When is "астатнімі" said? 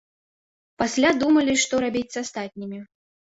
2.23-2.81